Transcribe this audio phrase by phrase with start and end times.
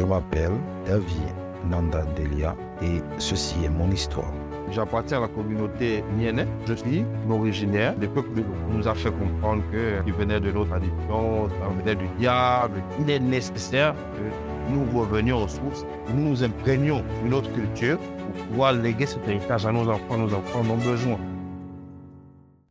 [0.00, 0.52] Je m'appelle
[0.86, 1.30] Elvie
[1.68, 4.32] Nandandelia et ceci est mon histoire.
[4.70, 6.46] J'appartiens à la communauté Niene.
[6.66, 8.54] Je suis originaire des peuples de l'eau.
[8.70, 12.82] On nous a fait comprendre qu'ils venaient de nos traditions, ça venait du diable.
[12.98, 18.46] Il est nécessaire que nous revenions aux sources, nous nous imprégnions d'une autre culture pour
[18.46, 20.16] pouvoir léguer cet héritage à nos enfants.
[20.16, 21.20] Nos enfants en ont besoin.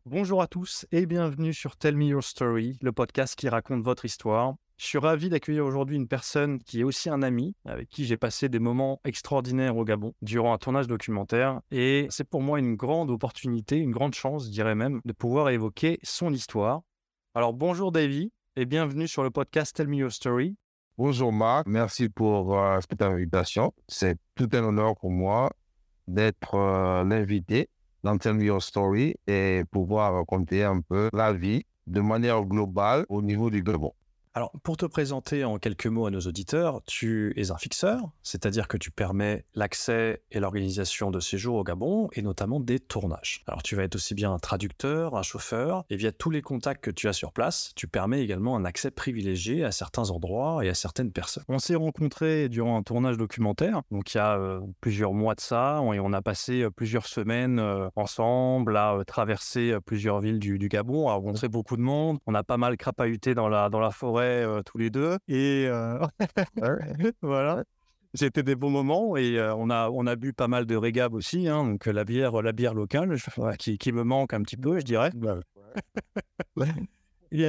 [0.04, 4.04] Bonjour à tous et bienvenue sur Tell Me Your Story, le podcast qui raconte votre
[4.04, 4.54] histoire.
[4.80, 8.16] Je suis ravi d'accueillir aujourd'hui une personne qui est aussi un ami, avec qui j'ai
[8.16, 11.60] passé des moments extraordinaires au Gabon durant un tournage documentaire.
[11.70, 15.50] Et c'est pour moi une grande opportunité, une grande chance, je dirais même, de pouvoir
[15.50, 16.80] évoquer son histoire.
[17.34, 20.56] Alors bonjour Davy et bienvenue sur le podcast Tell Me Your Story.
[20.96, 23.74] Bonjour Marc, merci pour euh, cette invitation.
[23.86, 25.50] C'est tout un honneur pour moi
[26.08, 27.68] d'être euh, l'invité
[28.02, 33.04] dans Tell Me Your Story et pouvoir raconter un peu la vie de manière globale
[33.10, 33.92] au niveau du Gabon.
[34.32, 38.68] Alors, pour te présenter en quelques mots à nos auditeurs, tu es un fixeur, c'est-à-dire
[38.68, 43.42] que tu permets l'accès et l'organisation de séjours au Gabon, et notamment des tournages.
[43.48, 46.84] Alors, tu vas être aussi bien un traducteur, un chauffeur, et via tous les contacts
[46.84, 50.68] que tu as sur place, tu permets également un accès privilégié à certains endroits et
[50.68, 51.42] à certaines personnes.
[51.48, 55.40] On s'est rencontrés durant un tournage documentaire, donc il y a euh, plusieurs mois de
[55.40, 60.68] ça, et on a passé euh, plusieurs semaines euh, ensemble à traverser plusieurs villes du,
[60.68, 62.20] Gabon, à rencontrer beaucoup de monde.
[62.28, 65.18] On a pas mal crapahuté dans la, dans la forêt euh, tous les deux.
[65.28, 65.98] Et euh,
[67.22, 67.64] voilà.
[68.14, 71.14] C'était des bons moments et euh, on, a, on a bu pas mal de régab
[71.14, 73.16] aussi, hein, donc la bière, la bière locale
[73.56, 75.12] qui, qui, me manque un petit peu, je dirais.
[77.30, 77.44] et,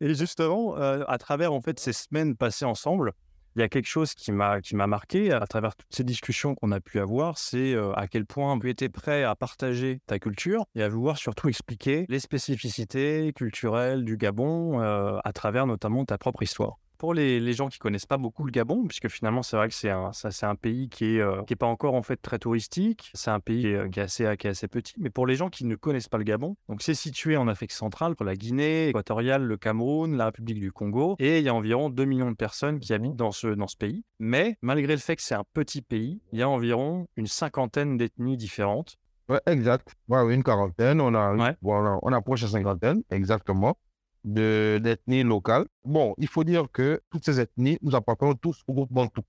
[0.00, 3.14] et, justement, à travers en fait ces semaines passées ensemble,
[3.58, 6.80] il y a quelque chose qui m'a marqué à travers toutes ces discussions qu'on a
[6.80, 10.88] pu avoir, c'est à quel point tu étais prêt à partager ta culture et à
[10.88, 17.14] vouloir surtout expliquer les spécificités culturelles du Gabon à travers notamment ta propre histoire pour
[17.14, 20.12] les, gens qui connaissent pas beaucoup le Gabon, puisque finalement c'est vrai que c'est un,
[20.12, 23.30] c'est un pays qui est, euh, qui est pas encore en fait très touristique, c'est
[23.30, 25.64] un pays euh, qui est, assez, qui est assez petit, mais pour les gens qui
[25.64, 29.44] ne connaissent pas le Gabon, donc c'est situé en Afrique centrale, pour la Guinée équatoriale,
[29.44, 32.80] le Cameroun, la République du Congo, et il y a environ 2 millions de personnes
[32.80, 34.04] qui habitent dans ce, dans ce pays.
[34.18, 37.96] Mais malgré le fait que c'est un petit pays, il y a environ une cinquantaine
[37.96, 38.96] d'ethnies différentes.
[39.28, 39.94] Ouais, exact.
[40.08, 43.76] Ouais, une quarantaine, on, a, on, on approche la cinquantaine, exactement
[44.24, 45.66] d'ethnie locale.
[45.84, 49.22] Bon, il faut dire que toutes ces ethnies, nous appartenons tous au groupe Bantou.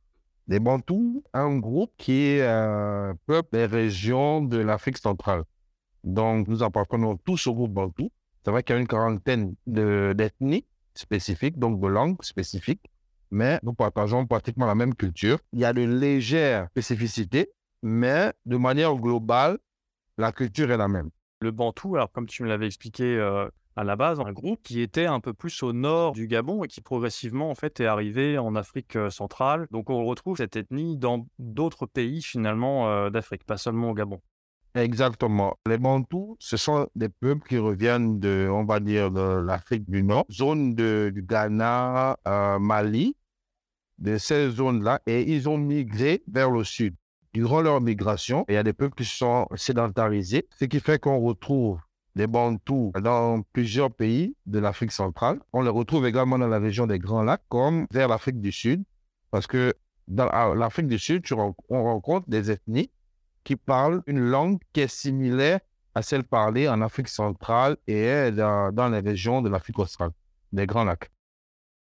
[0.48, 5.44] Les Bantous, un groupe qui un peuple des régions de l'Afrique centrale.
[6.04, 8.10] Donc, nous appartenons tous au groupe Bantou.
[8.44, 12.90] C'est vrai qu'il y a une quarantaine d'ethnies spécifiques, donc de langues spécifiques,
[13.32, 15.40] mais nous partageons pratiquement la même culture.
[15.54, 17.52] Il y a de légères spécificités,
[17.84, 19.60] mais de manière globale,
[20.18, 21.10] la culture est la même.
[21.42, 24.82] Le bantou, alors comme tu me l'avais expliqué euh, à la base un groupe qui
[24.82, 28.38] était un peu plus au nord du Gabon et qui progressivement en fait est arrivé
[28.38, 29.68] en Afrique euh, centrale.
[29.72, 34.20] Donc on retrouve cette ethnie dans d'autres pays finalement euh, d'Afrique, pas seulement au Gabon.
[34.76, 35.58] Exactement.
[35.66, 40.04] Les Bantous, ce sont des peuples qui reviennent de, on va dire, de l'Afrique du
[40.04, 43.16] Nord, zone de, du Ghana, euh, Mali,
[43.98, 46.96] de ces zones-là, et ils ont migré vers le sud.
[47.34, 51.20] Durant leur migration, il y a des peuples qui sont sédentarisés, ce qui fait qu'on
[51.20, 51.80] retrouve
[52.20, 55.40] des Bantous dans plusieurs pays de l'Afrique centrale.
[55.54, 58.84] On les retrouve également dans la région des Grands Lacs, comme vers l'Afrique du Sud,
[59.32, 59.74] parce que
[60.10, 62.92] dans l'Afrique du Sud, on rencontre des ethnies
[63.46, 65.62] qui parlent une langue qui est similaire
[65.96, 70.12] à celle parlée en Afrique centrale et dans, dans les régions de l'Afrique australe,
[70.52, 71.10] des Grands Lacs.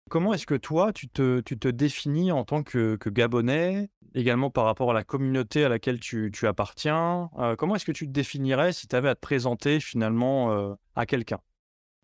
[0.10, 4.94] Comment est-ce que toi, tu te, définis en tant que, Gabonais, également par rapport à
[4.94, 7.30] la communauté à laquelle tu, appartiens?
[7.38, 10.74] Euh, Comment est-ce que tu te définirais si tu avais à te présenter finalement euh,
[10.96, 11.40] à quelqu'un?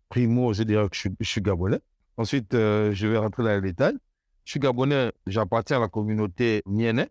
[0.08, 1.80] Primo, je dirais que je, suis Gabonais.
[2.16, 3.96] Ensuite, euh, je vais rentrer dans les détails.
[4.44, 7.10] Je suis Gabonais, j'appartiens à la communauté Mienais.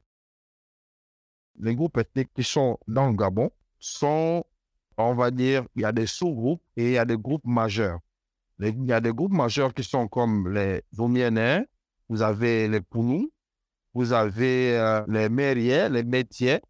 [1.60, 4.46] Les groupes ethniques qui sont dans le Gabon sont,
[4.98, 8.00] on va dire, il y a des sous-groupes et il y a des groupes majeurs.
[8.60, 11.66] Il y a des groupes majeurs qui sont comme les Vomienais,
[12.08, 13.30] vous avez les Pounou,
[13.94, 16.62] vous avez euh, les Mériens, les Métiers.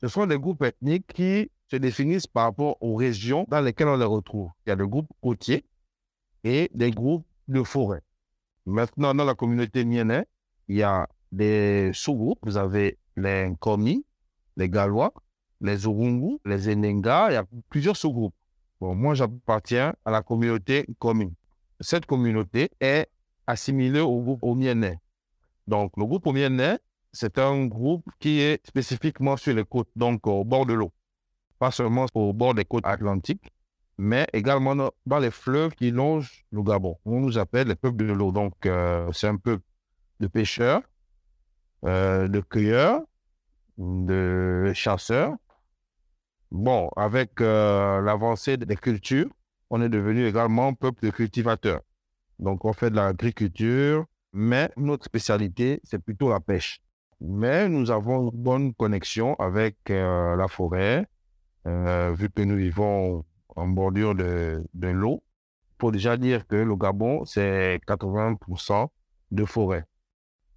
[0.00, 3.96] Ce sont des groupes ethniques qui se définissent par rapport aux régions dans lesquelles on
[3.96, 4.50] les retrouve.
[4.64, 5.64] Il y a des groupes côtiers
[6.44, 8.02] et des groupes de forêt.
[8.66, 10.24] Maintenant, dans la communauté mienne,
[10.68, 12.38] il y a des sous-groupes.
[12.42, 14.04] Vous avez les Nkomi,
[14.56, 15.12] les Galois,
[15.60, 17.30] les Urungu, les Enenga.
[17.30, 18.34] Il y a plusieurs sous-groupes.
[18.80, 21.32] Bon, moi, j'appartiens à la communauté commune.
[21.80, 23.08] Cette communauté est
[23.46, 25.00] assimilée au groupe Omienais.
[25.66, 26.78] Donc, le groupe Omienais,
[27.12, 30.92] c'est un groupe qui est spécifiquement sur les côtes, donc au bord de l'eau.
[31.58, 33.50] Pas seulement au bord des côtes atlantiques,
[33.96, 34.76] mais également
[35.06, 36.98] dans les fleuves qui longent le Gabon.
[37.06, 38.30] On nous appelle les peuples de l'eau.
[38.30, 39.60] Donc, euh, c'est un peu
[40.20, 40.82] de pêcheurs,
[41.86, 43.00] euh, de cueilleurs,
[43.78, 45.34] de chasseurs.
[46.50, 49.28] Bon, avec euh, l'avancée des cultures,
[49.70, 51.80] on est devenu également peuple de cultivateurs.
[52.38, 56.80] Donc, on fait de l'agriculture, mais notre spécialité, c'est plutôt la pêche.
[57.20, 61.06] Mais nous avons une bonne connexion avec euh, la forêt,
[61.66, 63.24] euh, vu que nous vivons
[63.56, 65.22] en bordure de, de l'eau.
[65.78, 68.88] Il faut déjà dire que le Gabon, c'est 80%
[69.32, 69.84] de forêt.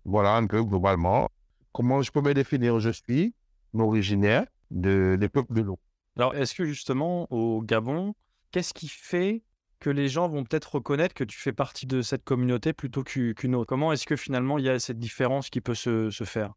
[0.05, 1.29] Voilà un peu globalement
[1.73, 2.79] comment je peux me définir.
[2.79, 3.33] Je suis
[3.73, 5.79] originaire de, des peuples de l'eau.
[6.17, 8.13] Alors, est-ce que justement, au Gabon,
[8.51, 9.43] qu'est-ce qui fait
[9.79, 13.55] que les gens vont peut-être reconnaître que tu fais partie de cette communauté plutôt qu'une
[13.55, 13.67] autre?
[13.67, 16.53] Comment est-ce que finalement il y a cette différence qui peut se, se faire?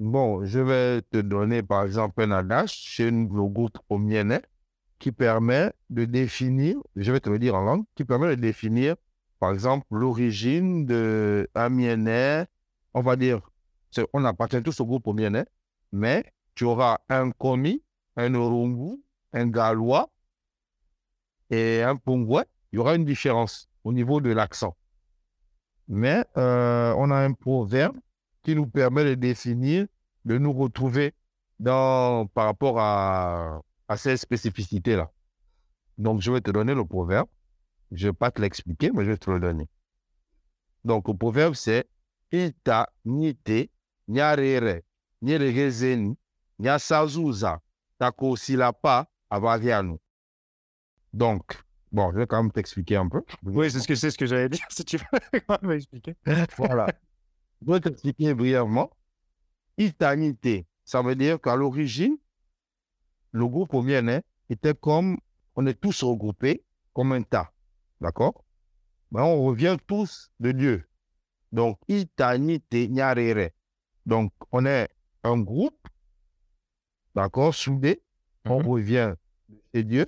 [0.00, 2.72] Bon, je vais te donner par exemple un adage.
[2.72, 4.42] Chez le groupe Omienais
[4.98, 8.96] qui permet de définir, je vais te le dire en langue, qui permet de définir
[9.38, 12.46] par exemple l'origine de Amienais,
[12.94, 13.40] on va dire,
[14.12, 15.44] on appartient tous au groupe Omienais,
[15.92, 17.82] mais tu auras un commis,
[18.16, 19.02] un Orungu,
[19.32, 20.10] un Galois,
[21.50, 24.76] et un Pongouais, il y aura une différence au niveau de l'accent.
[25.88, 27.96] Mais euh, on a un proverbe
[28.42, 29.86] qui nous permet de définir,
[30.24, 31.14] de nous retrouver
[31.58, 33.60] dans, par rapport à,
[33.96, 35.10] ces spécificités-là.
[35.98, 37.28] Donc, je vais te donner le proverbe.
[37.92, 39.68] Je ne vais pas te l'expliquer, mais je vais te le donner.
[40.84, 41.86] Donc, le proverbe, c'est
[42.32, 42.90] Ita
[46.58, 47.60] nyasazuza
[47.98, 49.98] takosilapa avagianu.
[51.12, 51.62] Donc,
[51.92, 53.22] bon, je vais quand même t'expliquer un peu.
[53.44, 56.14] Oui, c'est ce que, ce que j'allais dire, si tu veux quand même expliquer?
[56.56, 56.86] voilà.
[57.64, 58.90] Je vais t'expliquer brièvement.
[59.78, 62.16] Itanité, ça veut dire qu'à l'origine,
[63.32, 65.18] le groupe Omienais était comme,
[65.56, 67.52] on est tous regroupés comme un tas.
[68.00, 68.44] D'accord?
[69.10, 70.88] Mais on revient tous de Dieu.
[71.52, 73.50] Donc, Itanité Nyarere.
[74.06, 74.88] Donc, on est
[75.22, 75.88] un groupe,
[77.14, 78.02] d'accord, soudé.
[78.44, 78.66] On Mhm.
[78.68, 79.14] revient
[79.72, 80.06] de Dieu.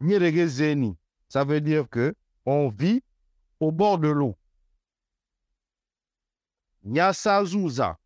[0.00, 0.96] Nyeregezeni,
[1.28, 2.14] ça veut dire que
[2.46, 3.02] on vit
[3.60, 4.36] au bord de l'eau.
[6.84, 7.98] Nyasazuza.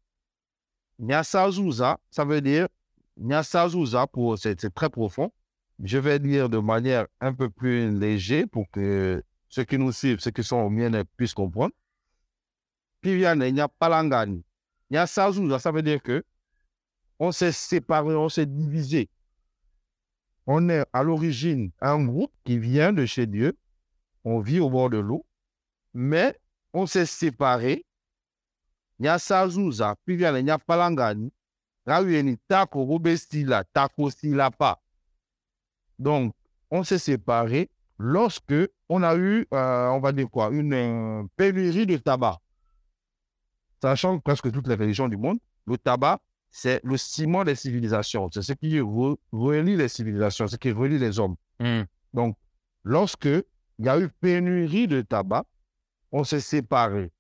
[0.99, 2.69] Nyasazuza, ça veut dire
[3.17, 5.31] Nyasazuza, pour, c'est, très profond.
[5.83, 10.21] Je vais dire de manière un peu plus légère pour que ceux qui nous suivent,
[10.21, 11.75] ceux qui sont au mien puissent comprendre.
[13.03, 14.43] Piviane, Nyapalangani.
[14.91, 16.25] Nyasazuza, ça veut dire que
[17.23, 19.09] on s'est séparé, on s'est divisé.
[20.45, 23.57] On est à l'origine un groupe qui vient de chez Dieu.
[24.25, 25.25] On vit au bord de l'eau,
[25.95, 26.37] mais
[26.73, 27.87] on s'est séparé.
[28.99, 31.33] Nyasazuza, puis vient le Nyapalangani.
[31.87, 34.81] Rawieni tako robestila, tako silapa.
[36.01, 36.35] Donc,
[36.73, 41.87] on s'est séparé lorsque on a eu, euh, on va dire quoi, une euh, pénurie
[41.87, 42.41] de tabac.
[43.81, 46.21] Sachant que presque toutes les religions du monde, le tabac,
[46.53, 48.29] c'est le ciment des civilisations.
[48.31, 51.35] C'est ce qui re- relie les civilisations, ce qui relie les hommes.
[51.59, 51.85] Hmm.
[52.13, 52.37] Donc,
[52.85, 55.47] lorsque il y a eu pénurie de tabac,
[56.13, 57.11] on s'est séparés.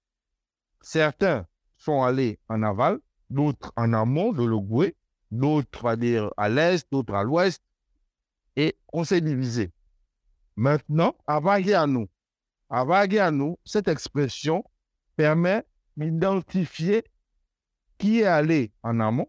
[0.82, 1.46] Certains
[1.78, 2.98] sont allés en aval,
[3.30, 4.94] d'autres en amont de l'Ogooué,
[5.30, 7.62] d'autres, dire, à l'est, d'autres à l'ouest,
[8.54, 9.72] et on s'est divisé.
[10.56, 12.06] Maintenant, Avagiano.
[12.68, 14.62] Avagiano, cette expression
[15.16, 15.64] permet
[15.96, 17.02] d'identifier
[18.02, 19.28] qui est allé en amont,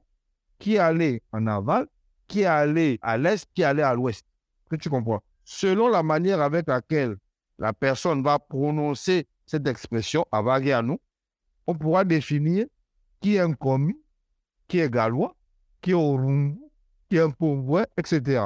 [0.57, 1.85] qui est allé en aval,
[2.27, 4.25] qui est allé à l'est, qui est allé à l'ouest.
[4.67, 5.21] Que tu comprends?
[5.43, 7.17] Selon la manière avec laquelle
[7.59, 10.99] la personne va prononcer cette expression, Avagiano,
[11.67, 12.65] on pourra définir
[13.21, 14.01] qui est un commis,
[14.67, 15.35] qui est gallois,
[15.79, 16.57] qui est orungu,
[17.11, 18.41] qui est un pauvre, etc.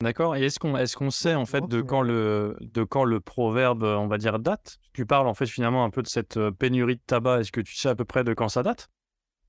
[0.00, 0.36] D'accord.
[0.36, 3.82] Et est-ce qu'on est-ce qu'on sait en fait de quand le de quand le proverbe,
[3.82, 4.78] on va dire, date?
[4.92, 7.40] Tu parles en fait finalement un peu de cette pénurie de tabac.
[7.40, 8.88] Est-ce que tu sais à peu près de quand ça date?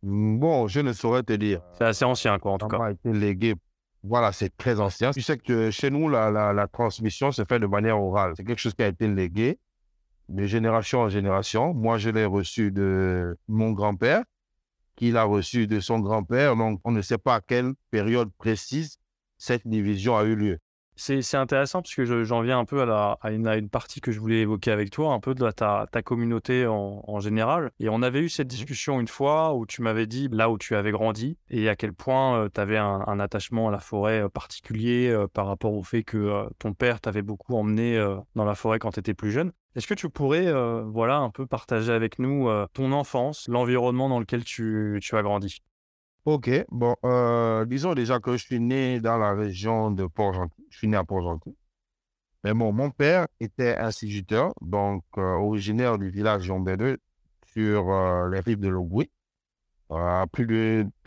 [0.03, 1.61] Bon, je ne saurais te dire.
[1.77, 2.89] C'est assez ancien, quoi, en tout cas.
[2.89, 3.55] été légué.
[4.03, 5.11] Voilà, c'est très ancien.
[5.11, 8.33] Tu sais que chez nous, la, la, la transmission se fait de manière orale.
[8.35, 9.59] C'est quelque chose qui a été légué
[10.27, 11.73] de génération en génération.
[11.75, 14.23] Moi, je l'ai reçu de mon grand-père,
[14.95, 16.55] qui l'a reçu de son grand-père.
[16.55, 18.97] Donc, on ne sait pas à quelle période précise
[19.41, 20.59] cette division a eu lieu.
[20.95, 23.69] C'est intéressant parce que je- j'en viens un peu à, la, à, une, à une
[23.69, 27.03] partie que je voulais évoquer avec toi, un peu de la- ta, ta communauté en,
[27.07, 27.71] en général.
[27.79, 30.75] Et on avait eu cette discussion une fois où tu m'avais dit là où tu
[30.75, 34.29] avais grandi et à quel point tu avais un, un attachement à la forêt euh,
[34.29, 38.45] particulier euh, par rapport au fait que euh, ton père t'avait beaucoup emmené euh, dans
[38.45, 39.51] la forêt quand tu étais plus jeune.
[39.75, 44.07] Est-ce que tu pourrais euh, voilà, un peu partager avec nous euh, ton enfance, l'environnement
[44.07, 45.63] dans lequel tu, tu as grandi?
[46.23, 50.63] Ok, bon, euh, disons déjà que je suis né dans la région de Port-Gentil.
[50.69, 51.55] Je suis né à Port-Gentil.
[52.43, 56.99] Mais bon, mon père était instituteur, donc euh, originaire du village Jean-Bédeux,
[57.53, 59.09] sur euh, les rives de l'Ogoué,
[59.89, 60.45] à plus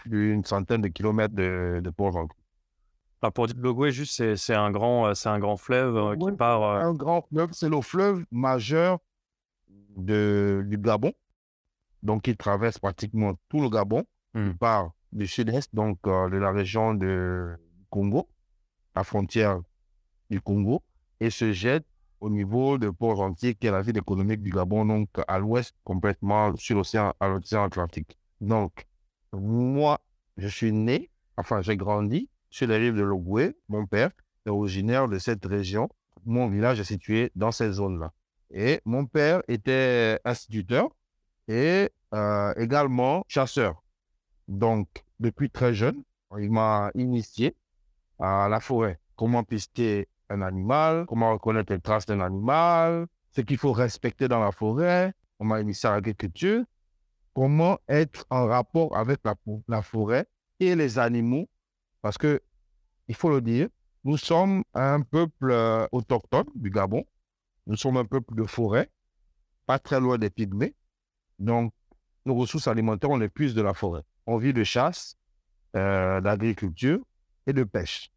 [0.05, 2.37] d'une centaine de kilomètres de, de Port-Gentil.
[3.23, 6.65] Alors pour dire l'Ogoué, juste, c'est un, grand, un grand fleuve qui part.
[6.65, 8.99] Un grand fleuve, c'est le fleuve majeur
[9.97, 11.13] de, du Gabon.
[12.03, 14.05] Donc, il traverse pratiquement tout le Gabon.
[14.35, 14.55] Il hmm.
[14.55, 17.57] part du sud-est, donc de la région de
[17.89, 18.29] Congo,
[18.95, 19.61] la frontière
[20.29, 20.83] du Congo,
[21.21, 21.87] et se jette
[22.21, 26.57] au niveau de Port-Gentil, qui est la ville économique du Gabon, donc à l'ouest, complètement
[26.57, 28.19] sur l'océan, à l'océan Atlantique.
[28.41, 28.87] Donc,
[29.33, 30.01] moi,
[30.37, 33.57] je suis né, enfin, j'ai grandi sur les rives de l'Ogoué.
[33.69, 34.11] Mon père
[34.47, 35.89] est originaire de cette région.
[36.25, 38.13] Mon village est situé dans cette zone-là.
[38.51, 40.89] Et mon père était instituteur
[41.49, 43.83] et euh, également chasseur.
[44.49, 46.03] Donc, depuis très jeune,
[46.39, 47.57] il m'a initié
[48.19, 48.99] à la forêt.
[49.17, 54.41] Comment pister un animal, comment reconnaître les traces d'un animal, ce qu'il faut respecter dans
[54.41, 55.13] la forêt.
[55.39, 56.65] On m'a initié à l'agriculture.
[57.35, 59.35] Comment être en rapport avec la,
[59.69, 60.27] la forêt
[60.61, 61.49] et les animaux.
[62.03, 62.41] Parce que,
[63.09, 63.69] il faut le dire,
[64.05, 67.05] nous sommes un peuple euh, autochtone du Gabon.
[67.67, 68.91] Nous sommes un peuple de forêt,
[69.67, 70.75] pas très loin des pygmées.
[71.39, 71.73] Donc,
[72.27, 74.03] nos ressources alimentaires, on les puise de la forêt.
[74.27, 75.17] On vit de chasse,
[75.77, 77.01] euh, d'agriculture
[77.47, 78.11] et de pêche.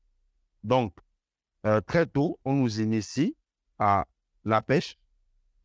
[0.64, 0.94] Donc,
[1.66, 3.36] euh, très tôt, on nous initie
[3.80, 4.06] à
[4.46, 4.98] la pêche,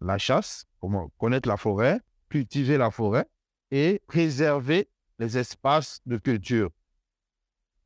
[0.00, 3.26] la chasse, comment connaître la forêt, cultiver la forêt
[3.70, 6.70] et préserver les espaces de culture.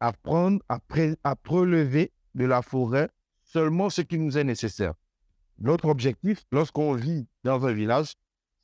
[0.01, 0.79] Apprendre à,
[1.25, 3.11] à prélever de la forêt
[3.43, 4.95] seulement ce qui nous est nécessaire.
[5.59, 8.15] Notre objectif, lorsqu'on vit dans un village,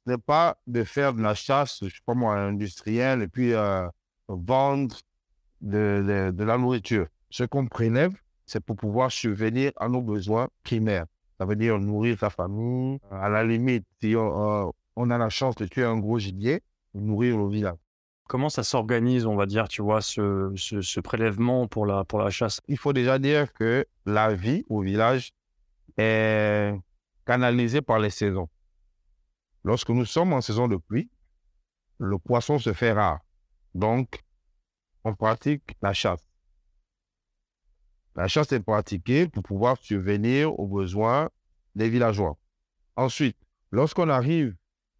[0.06, 3.86] n'est pas de faire de la chasse, je sais pas moi, industrielle et puis euh,
[4.28, 4.96] vendre
[5.60, 7.06] de, de, la nourriture.
[7.30, 8.12] Ce qu'on prélève,
[8.46, 11.06] c'est pour pouvoir subvenir à nos besoins primaires.
[11.38, 12.98] Ça veut dire nourrir sa famille.
[13.10, 16.62] À la limite, si on, euh, a la chance de tuer un gros gibier,
[16.94, 17.78] nourrir le village.
[18.28, 22.30] Comment ça s'organise, on va dire, tu vois, ce, ce, prélèvement pour la, pour la
[22.30, 22.60] chasse?
[22.66, 25.32] Il faut déjà dire que la vie au village
[25.98, 26.74] est
[27.26, 28.48] canalisée par les saisons.
[29.64, 31.10] Lorsque nous sommes en saison de pluie,
[31.98, 33.20] le poisson se fait rare.
[33.74, 34.22] Donc,
[35.04, 36.28] on pratique la chasse.
[38.14, 41.30] La chasse est pratiquée pour pouvoir subvenir aux besoins
[41.74, 42.36] des villageois.
[42.96, 43.38] Ensuite,
[43.70, 44.54] lorsqu'on arrive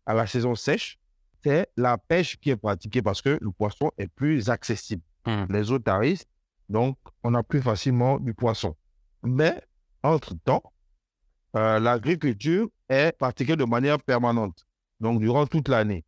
[0.06, 0.98] à la saison sèche,
[1.42, 5.02] c'est la pêche qui est pratiquée parce que le poisson est plus accessible.
[5.26, 5.44] Hmm.
[5.50, 6.26] Les eaux tarissent,
[6.68, 8.76] donc on a plus facilement du poisson.
[9.22, 9.60] Mais,
[10.02, 10.62] entre-temps,
[11.56, 14.66] euh, l'agriculture est pratiquée de manière permanente,
[15.00, 16.04] donc durant toute l'année.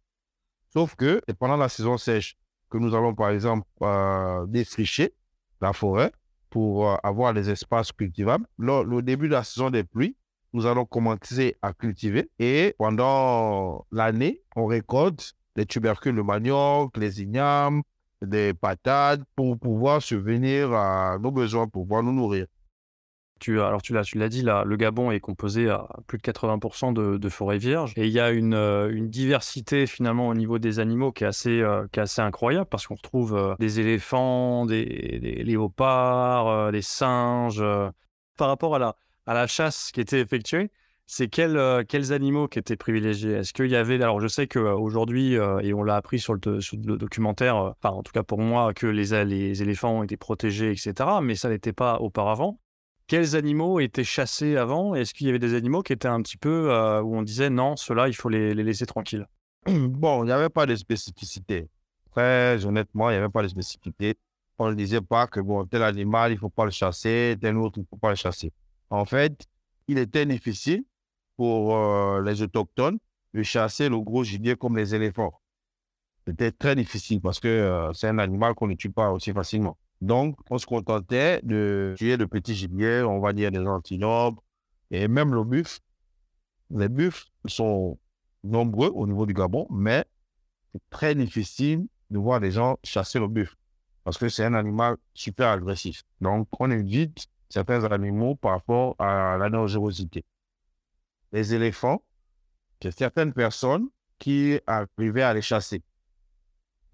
[0.73, 2.37] Sauf que pendant la saison sèche
[2.71, 5.14] que nous allons, par exemple, euh, défricher
[5.61, 6.12] la forêt
[6.50, 8.47] pour euh, avoir des espaces cultivables.
[8.59, 10.17] Lors, le début de la saison des pluies,
[10.53, 17.23] nous allons commencer à cultiver et pendant l'année, on récolte les tubercules de manioc, les
[17.23, 17.83] ignames,
[18.23, 22.47] des patates pour pouvoir subvenir à nos besoins, pour pouvoir nous nourrir.
[23.45, 26.95] Tu, alors tu l'as, tu l'as dit, le Gabon est composé à plus de 80%
[26.95, 30.79] de, forêts vierges et il y a une, euh, une, diversité finalement au niveau des
[30.79, 34.65] animaux qui est assez, euh, qui est assez incroyable parce qu'on retrouve euh, des éléphants,
[34.65, 34.83] des,
[35.45, 37.63] léopards, des singes.
[38.39, 38.97] Par rapport à la,
[39.27, 40.71] à la chasse qui était effectuée,
[41.07, 43.33] c'est quels, quels animaux qui étaient privilégiés?
[43.33, 47.75] Est-ce qu'il y avait, alors je sais qu'aujourd'hui, et on l'a appris sur le, documentaire,
[47.83, 51.75] en tout cas pour moi, que les, les éléphants étaient protégés, etc., mais ça n'était
[51.75, 52.59] pas auparavant
[53.06, 56.37] quels animaux étaient chassés avant Est-ce qu'il y avait des animaux qui étaient un petit
[56.37, 59.26] peu euh, où on disait non, ceux-là, il faut les, laisser tranquilles?
[59.66, 61.68] Bon, il n'y avait pas de spécificité.
[62.12, 64.16] Très honnêtement, il n'y avait pas de spécificité.
[64.58, 67.56] On ne disait pas que bon, tel animal, il ne faut pas le chasser, tel
[67.56, 68.52] autre, il ne faut pas le chasser.
[68.88, 69.46] En fait,
[69.88, 70.84] il était difficile
[71.37, 72.99] pour euh, les autochtones
[73.34, 75.40] de chasser le gros gibier comme les éléphants.
[76.26, 79.76] C'était très difficile parce que euh, c'est un animal qu'on ne tue pas aussi facilement.
[80.04, 84.38] Donc, on se contentait de tuer de petits gibiers, on va dire des antilopes,
[84.90, 85.80] et même le buffle.
[86.70, 87.99] Les buffles sont
[88.42, 90.04] nombreux au niveau du Gabon, mais
[90.73, 93.56] c'est très difficile de voir des gens chasser le buffle
[94.04, 96.02] parce que c'est un animal super agressif.
[96.20, 100.23] Donc, on évite certains animaux par rapport à la dangerosité.
[101.32, 102.04] Les éléphants,
[102.82, 105.82] c'est certaines personnes qui arrivaient à les chasser.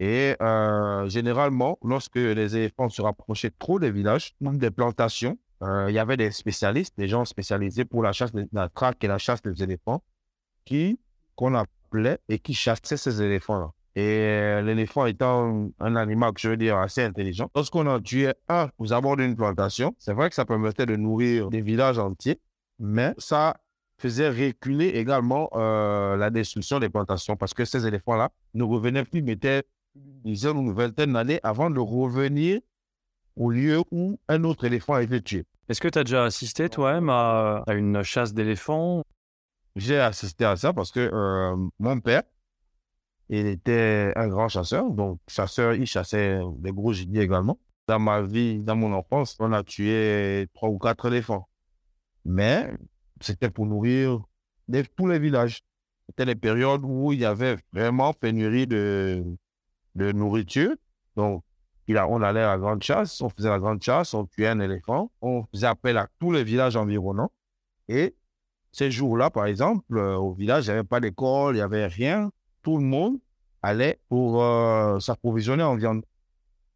[0.01, 5.95] Et euh, généralement, lorsque les éléphants se rapprochaient trop des villages des plantations, euh, il
[5.95, 9.43] y avait des spécialistes, des gens spécialisés pour la chasse, la traque et la chasse
[9.43, 10.03] des éléphants,
[10.65, 10.99] qui
[11.37, 13.73] qu'on appelait et qui chassaient ces éléphants-là.
[13.95, 18.71] Et euh, l'éléphant étant un, animal, je veux dire, assez intelligent, lorsqu'on en tuait un
[18.79, 22.41] aux abords d'une plantation, c'est vrai que ça permettait de nourrir des villages entiers,
[22.79, 23.59] mais ça
[23.99, 29.65] faisait reculer également la destruction des plantations parce que ces éléphants-là ne revenaient plus, mettaient
[29.95, 32.61] une dizaine ou une vingtaine d'années avant de revenir
[33.37, 35.47] au lieu où un autre éléphant a été tué.
[35.69, 39.05] Est-ce que tu as déjà assisté toi-même à, à une chasse d'éléphants?
[39.77, 42.23] J'ai assisté à ça parce que euh, mon père,
[43.29, 47.59] il était un grand chasseur, donc chasseur, il chassait des gros gibiers également.
[47.87, 51.49] Dans ma vie, dans mon enfance, on a tué trois ou quatre éléphants.
[52.25, 52.73] Mais
[53.21, 54.21] c'était pour nourrir
[54.97, 55.61] tous les villages.
[56.07, 59.25] C'était les périodes où il y avait vraiment pénurie de,
[59.95, 60.75] de nourriture.
[61.17, 61.43] Donc,
[61.87, 64.49] il a, on allait à la grande chasse, on faisait la grande chasse, on tuait
[64.49, 67.33] un éléphant, on faisait appel à tous les villages environnants.
[67.89, 68.15] Et
[68.73, 71.87] ces jours-là, par exemple, euh, au village, il n'y avait pas d'école, il n'y avait
[71.87, 72.31] rien.
[72.63, 73.19] Tout le monde
[73.63, 76.05] allait pour euh, s'approvisionner en viande.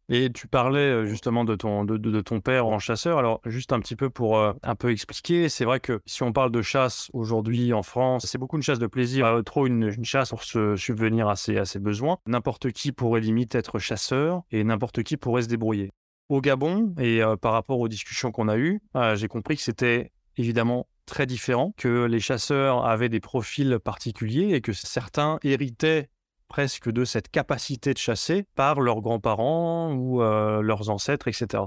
[0.09, 3.17] Et tu parlais justement de ton, de, ton père en chasseur.
[3.17, 6.51] Alors, juste un petit peu pour un peu expliquer, c'est vrai que si on parle
[6.51, 10.29] de chasse aujourd'hui en France, c'est beaucoup une chasse de plaisir, euh, trop une, chasse
[10.29, 12.17] pour se subvenir à ses, à ses besoins.
[12.27, 15.91] N'importe qui pourrait limite être chasseur et n'importe qui pourrait se débrouiller.
[16.29, 20.11] Au Gabon, et par rapport aux discussions qu'on a eues, euh, j'ai compris que c'était
[20.37, 26.09] évidemment très différent, que les chasseurs avaient des profils particuliers et que certains héritaient
[26.47, 31.63] presque de cette capacité de chasser par leurs grands-parents ou euh, leurs ancêtres, etc.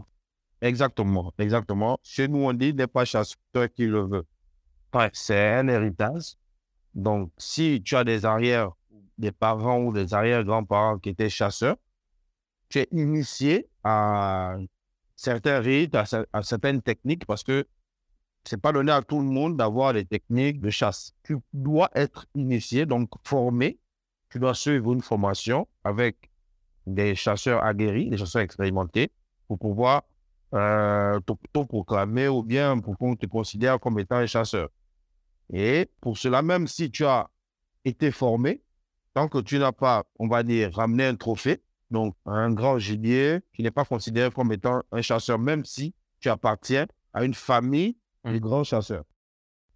[0.60, 1.98] Exactement, exactement.
[2.02, 3.36] Chez nous, on dit n'est pas chasseur
[3.74, 4.26] qui le veut.
[4.94, 5.10] Ouais.
[5.12, 6.34] C'est un héritage.
[6.94, 8.70] Donc, si tu as des arrières,
[9.18, 11.76] des parents ou des arrière-grands-parents qui étaient chasseurs,
[12.68, 14.56] tu es initié à
[15.16, 17.66] certains rites, à, cer- à certaines techniques parce que
[18.44, 21.12] c'est pas donné à tout le monde d'avoir des techniques de chasse.
[21.22, 23.78] Tu dois être initié, donc formé.
[24.30, 26.30] Tu dois suivre une formation avec
[26.86, 29.10] des chasseurs aguerris, des chasseurs expérimentés
[29.46, 30.02] pour pouvoir
[30.54, 34.68] euh, t'autoproclamer ou bien pour qu'on te considère comme étant un chasseur.
[35.52, 37.28] Et pour cela, même si tu as
[37.84, 38.62] été formé,
[39.14, 43.40] tant que tu n'as pas, on va dire, ramené un trophée, donc un grand gibier,
[43.52, 47.96] tu n'es pas considéré comme étant un chasseur, même si tu appartiens à une famille
[48.24, 48.40] de Mhm.
[48.40, 49.04] grands chasseurs.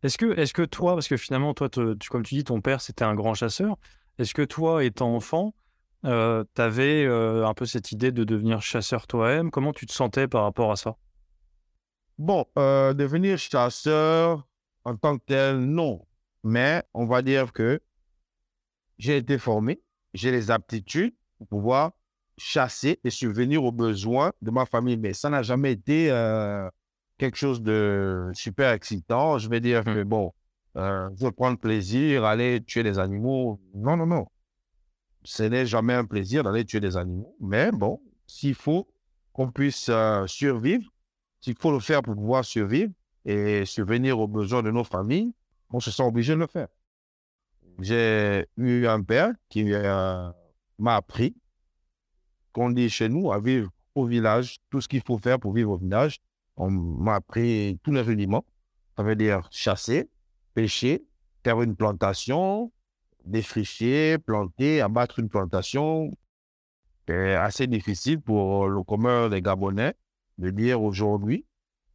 [0.03, 2.61] Est-ce que, est que toi, parce que finalement, toi, te- tu, comme tu dis, ton
[2.61, 3.77] père, c'était un grand chasseur,
[4.19, 5.55] est-ce que toi, étant enfant,
[6.05, 9.51] tu avais un peu cette idée de devenir chasseur toi-même?
[9.51, 10.97] Comment tu te sentais par rapport à ça?
[12.19, 14.47] Bon, euh, devenir chasseur
[14.85, 16.07] en tant que tel, non.
[16.45, 17.81] Mais on va dire que
[18.99, 21.93] j'ai été formé, j'ai les aptitudes pour pouvoir
[22.37, 24.97] chasser et subvenir aux besoins de ma famille.
[24.99, 26.69] Mais ça n'a jamais été euh,
[27.19, 29.39] quelque chose de super excitant.
[29.39, 30.33] Je vais dire que, bon,
[30.77, 33.61] euh, je prendre plaisir, aller tuer des animaux.
[33.75, 34.27] Non, non, non.
[35.25, 37.37] Ce n'est jamais un plaisir d'aller tuer des animaux.
[37.41, 38.89] Mais bon, s'il faut
[39.33, 40.91] qu'on puisse euh, survivre,
[41.41, 42.93] s'il faut le faire pour pouvoir survivre
[43.25, 45.33] et subvenir aux besoins de nos familles,
[45.71, 46.69] on se sent obligé de le faire.
[47.81, 50.31] J'ai eu un père qui euh,
[50.79, 51.35] m'a appris
[52.53, 55.73] qu'on dit chez nous à vivre au village, tout ce qu'il faut faire pour vivre
[55.73, 56.19] au village.
[56.57, 58.45] On m'a appris tous les rudiments.
[58.97, 60.11] Ça veut dire chasser,
[60.55, 61.05] pêcher,
[61.45, 62.73] faire une plantation,
[63.25, 66.11] défricher, planter, abattre une plantation.
[67.09, 69.95] C'est assez difficile pour le commun des Gabonais
[70.39, 71.45] de dire aujourd'hui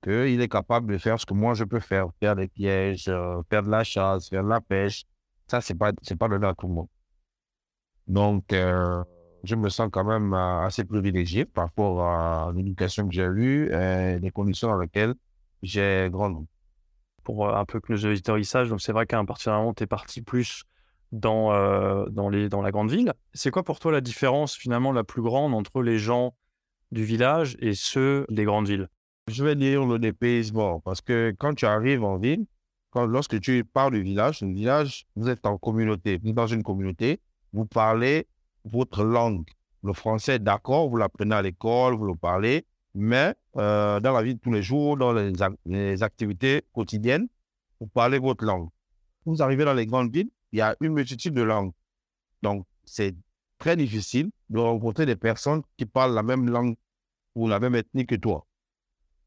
[0.04, 3.42] qu'il est capable de faire ce que moi je peux faire, faire des pièges, euh,
[3.50, 5.06] faire de la chasse, faire de la pêche.
[5.48, 6.88] Ça, c'est pas, pas donné à tout le monde.
[8.08, 9.04] Donc, euh,
[9.44, 13.72] je me sens quand même euh, assez privilégié par rapport à l'éducation que j'ai eue
[13.72, 15.16] et les conditions dans lesquelles
[15.62, 16.48] j'ai grandi.
[17.28, 19.84] Pour un peu que nos auditeurs y donc c'est vrai qu'à partir d'un moment, tu
[19.84, 20.64] es parti plus
[21.12, 21.52] dans,
[22.10, 23.12] dans, les, dans la grande ville.
[23.34, 26.36] C'est quoi pour toi la différence finalement la plus grande entre les gens
[26.94, 28.88] du village et ceux des grandes villes?
[29.28, 32.46] Je vais dire le dépaysement parce que quand tu arrives en ville,
[32.96, 36.64] lorsque tu pars du village, le village, vous êtes en communauté, vous êtes dans une
[36.64, 37.20] communauté,
[37.52, 38.26] vous parlez
[38.64, 39.50] votre langue.
[39.84, 42.66] Le français, d'accord, vous l'apprenez à l'école, vous le parlez,
[42.98, 47.28] mais euh, dans la vie de tous les jours, dans les, ac- les activités quotidiennes,
[47.80, 48.70] vous parlez votre langue.
[49.26, 51.74] Vous arrivez dans les grandes villes, il y a une multitude de langues.
[52.42, 53.16] Donc, c'est
[53.60, 56.76] très difficile de rencontrer des personnes qui parlent la même langue
[57.36, 58.48] ou la même ethnie que toi.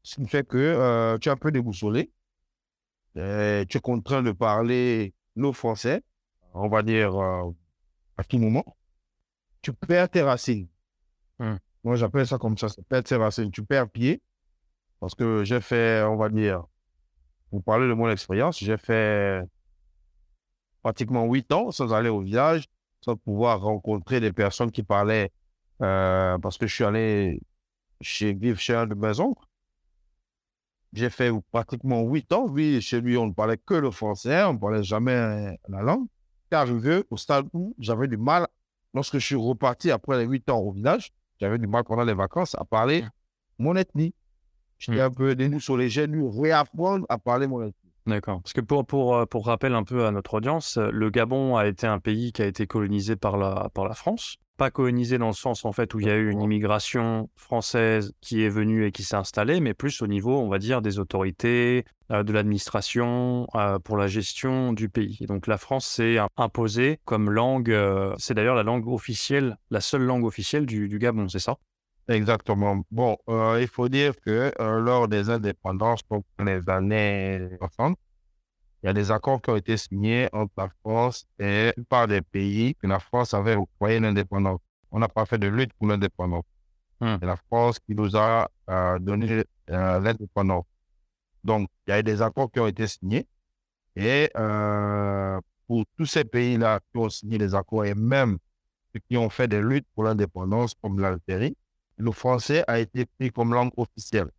[0.03, 2.11] Ce qui fait que euh, tu es un peu déboussolé.
[3.13, 6.01] Tu es contraint de parler le français,
[6.53, 7.51] on va dire euh,
[8.17, 8.65] à tout moment.
[9.61, 10.67] Tu perds tes racines.
[11.39, 11.55] Hmm.
[11.83, 13.51] Moi, j'appelle ça comme ça, c'est perdre tes racines.
[13.51, 14.21] Tu perds pied.
[14.99, 16.63] Parce que j'ai fait, on va dire,
[17.49, 19.43] pour parler de mon expérience, j'ai fait
[20.83, 22.65] pratiquement huit ans sans aller au village,
[23.01, 25.31] sans pouvoir rencontrer des personnes qui parlaient,
[25.81, 27.41] euh, parce que je suis allé
[27.99, 29.43] chez, vivre chez un de mes oncles.
[30.93, 32.45] J'ai fait pratiquement huit ans.
[32.47, 36.05] Oui, chez lui, on ne parlait que le français, on ne parlait jamais la langue.
[36.43, 38.47] J'étais arrivé au stade où j'avais du mal,
[38.93, 42.13] lorsque je suis reparti après les huit ans au village, j'avais du mal pendant les
[42.13, 43.03] vacances à parler
[43.57, 44.13] mon ethnie.
[44.77, 45.05] J'étais Hmm.
[45.05, 47.80] un peu dénou sur les genoux, réapprendre à parler mon ethnie.
[48.07, 48.41] D'accord.
[48.41, 51.55] Parce que pour, pour, euh, pour rappel un peu à notre audience, euh, le Gabon
[51.55, 54.37] a été un pays qui a été colonisé par la, par la France.
[54.57, 58.13] Pas colonisé dans le sens en fait où il y a eu une immigration française
[58.21, 60.97] qui est venue et qui s'est installée, mais plus au niveau, on va dire, des
[60.99, 65.17] autorités, euh, de l'administration, euh, pour la gestion du pays.
[65.21, 69.57] Et donc la France s'est im- imposée comme langue, euh, c'est d'ailleurs la langue officielle,
[69.69, 71.57] la seule langue officielle du, du Gabon, c'est ça?
[72.07, 72.83] Exactement.
[72.91, 77.97] Bon, euh, il faut dire que euh, lors des indépendances, donc dans les années 60,
[78.83, 82.21] il y a des accords qui ont été signés entre la France et plupart des
[82.21, 84.59] pays que la France avait octroyé l'indépendance.
[84.91, 86.43] On n'a pas fait de lutte pour l'indépendance.
[86.99, 87.17] Hmm.
[87.19, 90.65] C'est la France qui nous a euh, donné l'indépendance.
[91.43, 93.27] Donc, il y a eu des accords qui ont été signés.
[93.95, 94.29] Et
[95.67, 98.37] pour tous ces pays-là qui ont signé des accords et même
[98.93, 101.55] ceux qui ont fait des luttes pour l'indépendance, comme l'Algérie,
[102.01, 104.29] le français a été pris comme langue officielle.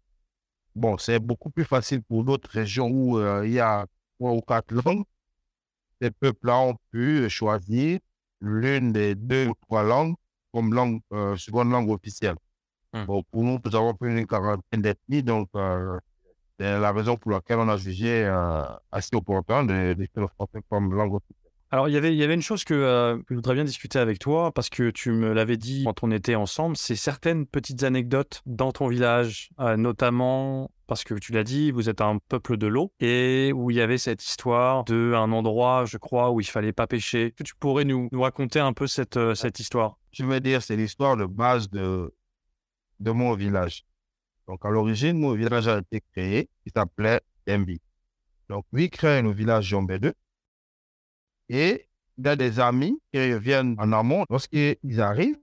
[0.75, 3.87] Bon, c'est beaucoup plus facile pour d'autres régions où euh, il y a
[4.19, 5.05] trois ou quatre langues.
[6.01, 8.01] Ces peuples-là ont pu choisir
[8.41, 10.17] l'une des deux ou trois langues
[10.53, 12.37] comme langue, euh, seconde langue officielle.
[12.93, 13.05] Hmm.
[13.05, 15.99] Bon, pour nous, nous avons plus une quarantaine d'ethnies, donc euh,
[16.59, 18.27] c'est la raison pour laquelle on a jugé
[18.91, 21.42] assez opportun de, de faire le français comme langue officielle.
[21.75, 24.53] Alors, il y avait, une chose que, euh, que je voudrais bien discuter avec toi,
[24.53, 28.73] parce que tu me l'avais dit quand on était ensemble, c'est certaines petites anecdotes dans
[28.73, 32.93] ton village, euh, notamment parce que tu l'as dit, vous êtes un peuple de l'eau,
[33.01, 36.87] et où il y avait cette histoire d'un endroit, je crois, où il fallait pas
[36.87, 37.33] pêcher.
[37.43, 39.97] Tu pourrais nous, raconter un peu cette, euh, histoire?
[40.11, 42.15] Je veux dire, c'est l'histoire de base de,
[43.01, 43.87] de mon village.
[44.47, 47.81] Donc, à l'origine, mon village a été créé, il s'appelait Dembi.
[48.51, 50.13] Donc, lui crée le village Jombé 2.
[51.53, 51.87] Et
[52.19, 54.25] il a des amis qui reviennent en amont.
[54.29, 55.39] Lorsqu'ils arrivent,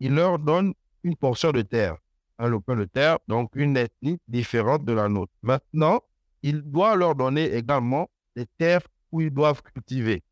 [0.00, 1.98] il leur donne une portion de terre,
[2.38, 5.32] un lopin de terre, donc une ethnie différente de la nôtre.
[5.42, 6.00] Maintenant,
[6.42, 10.22] il doit leur donner également des terres où ils doivent cultiver.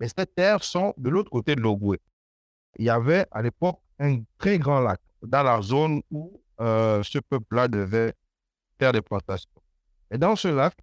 [0.00, 2.00] Mais ces terres sont de l'autre côté de l'Ogoué
[2.78, 7.18] il y avait à l'époque un très grand lac dans la zone où euh, ce
[7.18, 8.14] peuple-là devait
[8.78, 9.50] faire des plantations.
[10.10, 10.74] Et dans ce lac,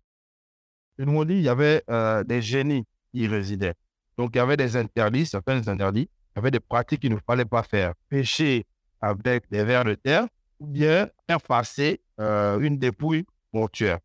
[0.97, 3.75] ils m'ont dit il y avait euh, des génies y résidaient.
[4.17, 7.19] Donc il y avait des interdits, certains interdits, il y avait des pratiques qu'il ne
[7.25, 7.93] fallait pas faire.
[8.09, 8.65] Pêcher
[9.01, 10.27] avec des vers de terre
[10.59, 11.09] ou bien
[11.47, 13.99] passer euh, une dépouille mortuaire.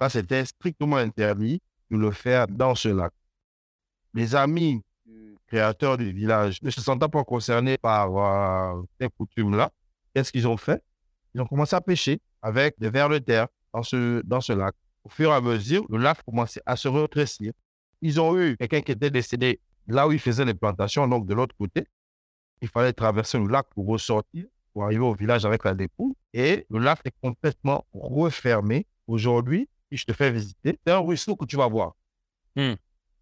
[0.00, 1.60] Ça, c'était strictement interdit
[1.90, 3.12] de le faire dans ce lac.
[4.12, 4.82] Les amis
[5.46, 9.70] créateurs du village ne se sentant pas concernés par euh, ces coutumes-là,
[10.14, 10.82] qu'est-ce qu'ils ont fait?
[11.34, 14.74] Ils ont commencé à pêcher avec des vers de terre dans ce, dans ce lac.
[15.04, 17.52] Au fur et à mesure, le lac commençait à se rétrécir.
[18.04, 21.32] Ils ont eu quelqu'un qui était décédé là où ils faisaient les plantations, donc de
[21.32, 21.86] l'autre côté.
[22.60, 26.12] Il fallait traverser le lac pour ressortir, pour arriver au village avec la dépouille.
[26.34, 28.86] Et le lac est complètement refermé.
[29.06, 31.94] Aujourd'hui, si je te fais visiter, c'est un ruisseau que tu vas voir.
[32.54, 32.74] Hmm.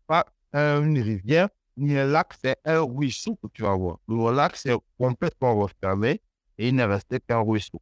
[0.08, 3.98] Pas une rivière, ni un lac, c'est un ruisseau que tu vas voir.
[4.08, 6.20] Le lac, c'est complètement refermé
[6.58, 7.80] et il n'est resté qu'un ruisseau.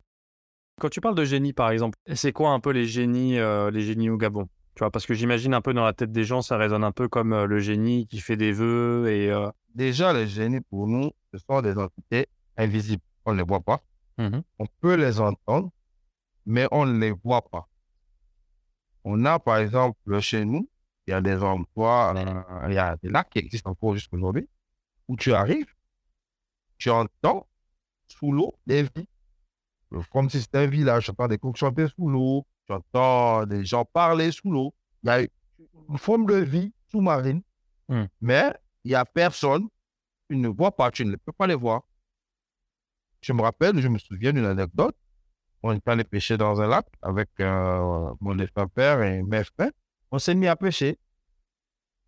[0.78, 3.80] Quand tu parles de génie, par exemple, c'est quoi un peu les génies, euh, les
[3.80, 4.50] génies au Gabon?
[4.74, 6.92] Tu vois, parce que j'imagine un peu dans la tête des gens, ça résonne un
[6.92, 9.30] peu comme euh, le génie qui fait des vœux et.
[9.30, 13.02] euh, Déjà, les génies, pour nous, ce sont des entités invisibles.
[13.24, 13.80] On ne les voit pas.
[14.18, 14.42] mhm.
[14.58, 15.70] On peut les entendre,
[16.44, 17.68] mais on ne les voit pas.
[19.04, 20.68] On a, par exemple, chez nous,
[21.06, 24.16] il y a des endroits, euh, il y a des lacs qui existent encore jusqu'à
[24.16, 24.48] aujourd'hui,
[25.08, 25.72] où tu arrives,
[26.78, 27.46] tu entends
[28.08, 29.06] sous l'eau des vies.
[30.12, 33.64] Comme si c'était un village, tu entends des coqs chanter sous l'eau, tu entends des
[33.64, 34.74] gens parler sous l'eau.
[35.02, 35.20] Il y a
[35.88, 37.42] une forme de vie sous-marine,
[37.88, 38.04] Hmm.
[38.20, 38.54] mais
[38.84, 39.66] il n'y a personne,
[40.28, 41.82] tu ne vois pas, tu ne peux pas les voir.
[43.20, 44.96] Je me rappelle, je me souviens d'une anecdote.
[45.64, 48.36] On est allé pêcher dans un lac avec euh, mon
[48.72, 49.72] père et mes frères.
[50.12, 50.98] On s'est mis à pêcher.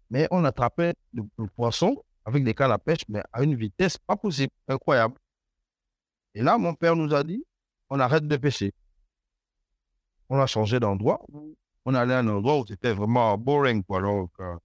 [0.08, 3.98] Mais on attrapait le, le poisson avec des cannes à pêche, mais à une vitesse
[3.98, 5.16] pas possible, incroyable.
[6.34, 7.44] Et là, mon père nous a dit,
[7.90, 8.72] on arrête de pêcher.
[10.28, 11.20] On a changé d'endroit.
[11.84, 13.82] On allait à un endroit où c'était vraiment boring.
[13.82, 14.02] Quoi.
[14.02, 14.56] Donc, euh,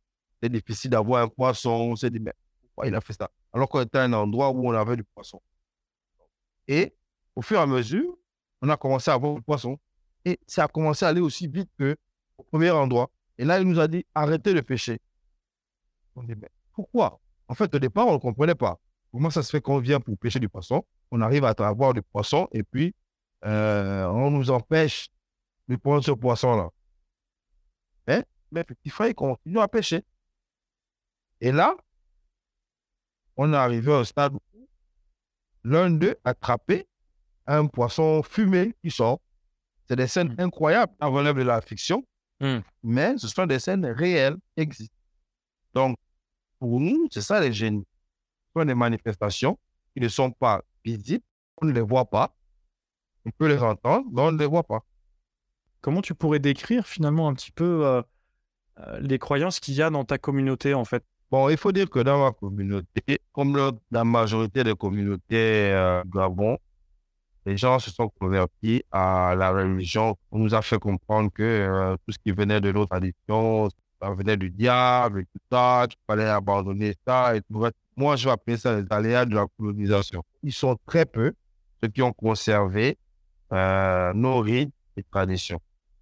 [0.41, 1.70] c'est difficile d'avoir un poisson.
[1.70, 4.52] On s'est dit, mais pourquoi il a fait ça Alors qu'on était à un endroit
[4.52, 5.41] où on avait du poisson.
[6.67, 6.96] Et
[7.36, 8.17] au fur et à mesure,
[8.62, 9.78] on a commencé à avoir du poisson.
[10.26, 11.96] Et ça a commencé à aller aussi vite que
[12.38, 13.10] au premier endroit.
[13.38, 15.00] Et là, il nous a dit, arrêtez de pêcher.
[16.15, 17.20] On dit, mais pourquoi?
[17.48, 18.80] En fait, au départ, on ne comprenait pas.
[19.12, 20.84] Comment ça se fait qu'on vient pour pêcher du poisson?
[21.12, 22.93] On arrive à avoir du poisson et puis
[23.46, 25.08] euh, on nous empêche
[25.68, 26.70] de prendre ce poisson-là.
[28.08, 30.04] Mais mes petits frères, ils continuent à pêcher.
[31.42, 31.76] Et là,
[33.36, 34.40] on est arrivé au stade où
[35.64, 36.88] l'un d'eux a attrapé
[37.46, 39.20] un poisson fumé qui sort.
[39.88, 40.42] C'est des scènes Mm.
[40.42, 40.94] incroyables.
[41.00, 42.06] Ça relève de la fiction,
[42.40, 42.60] Mm.
[42.84, 44.96] mais ce sont des scènes réelles qui existent.
[45.74, 45.98] Donc,
[46.60, 47.86] pour nous, c'est ça les génies.
[48.56, 49.60] Ce sont des manifestations
[49.94, 51.24] qui ne sont pas visibles,
[51.62, 52.34] on ne les voit pas.
[53.26, 54.84] On peut les entendre, mais on ne les voit pas.
[55.82, 58.02] Comment tu pourrais décrire finalement un petit peu euh,
[58.80, 61.04] euh, les croyances qu'il y a dans ta communauté en fait?
[61.30, 66.02] Bon, il faut dire que dans ma communauté, comme le- la majorité des communautés euh,
[66.06, 66.58] Gabon,
[67.46, 70.16] les gens se sont convertis à la religion.
[70.32, 73.70] On nous a fait comprendre que euh, tout ce qui venait de nos traditions,
[74.02, 77.36] ça venait du diable et tout ça, qu'il fallait abandonner ça.
[77.36, 77.66] Et tout.
[77.96, 80.24] Moi, je vais appeler ça les aléas de la colonisation.
[80.44, 81.34] Ils sont très peu
[81.82, 82.98] ceux qui ont conservé
[83.52, 85.60] nos rites et traditions.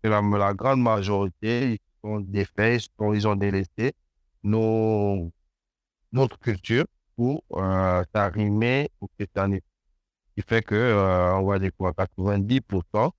[0.09, 3.93] La, grande majorité, ils sont défaits, ils, ils ont délaissé
[4.43, 5.31] nos,
[6.11, 9.65] notre culture pour euh, s'arrimer au christianisme.
[10.29, 13.11] Ce qui fait que, euh, on va dire quoi, 90%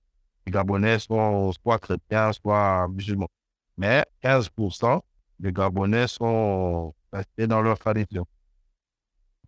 [0.45, 3.29] des Gabonais sont soit chrétiens, soit musulmans.
[3.77, 5.01] Mais 15%
[5.39, 8.25] des Gabonais sont restés dans leur tradition.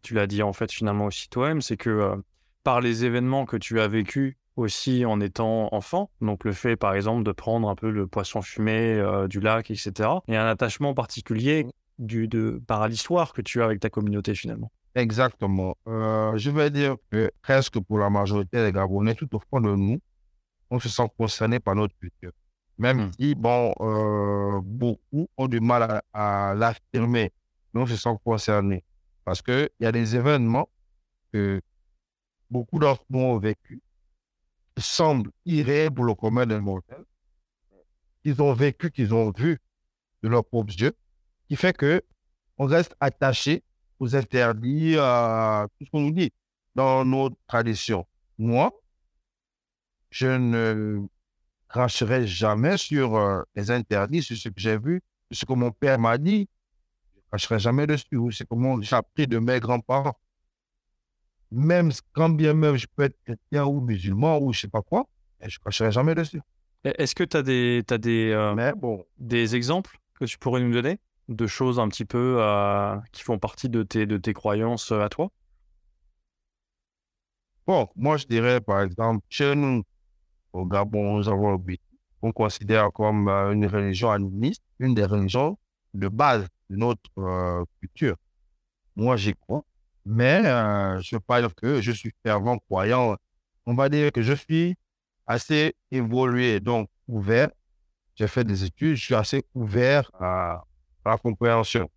[0.01, 2.15] Tu l'as dit en fait finalement aussi toi-même, c'est que euh,
[2.63, 6.93] par les événements que tu as vécus aussi en étant enfant, donc le fait par
[6.93, 10.93] exemple de prendre un peu le poisson fumé euh, du lac, etc., et un attachement
[10.93, 11.65] particulier
[11.97, 14.71] du, de, par l'histoire que tu as avec ta communauté finalement.
[14.95, 15.75] Exactement.
[15.87, 19.75] Euh, je vais dire que presque pour la majorité des Gabonais, tout au fond de
[19.75, 19.99] nous,
[20.69, 22.31] on se sent concerné par notre culture.
[22.77, 23.11] Même Hmm.
[23.19, 27.31] si, bon, euh, beaucoup ont du mal à, à l'affirmer,
[27.73, 28.83] mais on se sent concerné.
[29.25, 30.69] Parce qu'il y a des événements
[31.33, 31.61] que
[32.49, 33.81] beaucoup d'entre nous ont vécu,
[34.79, 37.03] qui semblent irréels pour le commun des mortels,
[38.23, 39.59] qu'ils ont vécu, qu'ils ont vu
[40.23, 40.95] de leurs propres yeux,
[41.47, 42.01] qui fait que
[42.57, 43.63] on reste attaché
[43.99, 46.31] aux interdits, à tout ce qu'on nous dit
[46.75, 48.05] dans nos traditions.
[48.37, 48.71] Moi,
[50.11, 51.05] je ne
[51.67, 55.71] cracherai jamais sur euh, les interdits, sur ce que j'ai vu, sur ce que mon
[55.71, 56.47] père m'a dit.
[57.13, 60.17] Je ne cracherai jamais dessus, ou c'est comment j'ai appris de mes grands-parents.
[61.51, 65.07] Même quand bien même je peux être chrétien ou musulman ou je sais pas quoi,
[65.41, 66.41] je ne cracherai jamais dessus.
[66.83, 70.37] Et Est-ce que tu as des, t'as des, euh, Mais bon, des exemples que tu
[70.37, 74.17] pourrais nous donner de choses un petit peu euh, qui font partie de tes, de
[74.17, 75.29] tes croyances euh, à toi?
[77.67, 79.83] Bon, moi, je dirais, par exemple, chez nous,
[80.53, 81.77] au Gabon, nous avons le
[82.21, 85.57] qu'on considère comme euh, une religion animiste, une des religions
[85.93, 88.15] de base de notre culture.
[88.95, 89.63] Moi, j'y crois,
[90.09, 93.15] mais euh, je dire que je suis fervent croyant.
[93.67, 94.75] On va dire que je suis
[95.27, 97.49] assez évolué, donc ouvert.
[98.15, 100.63] J'ai fait des études, je suis assez ouvert à,
[101.05, 101.87] la compréhension.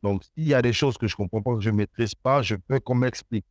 [0.00, 2.14] Donc, s'il y a des choses que je ne comprends pas, que je ne maîtrise
[2.14, 3.44] pas, je veux qu'on m'explique.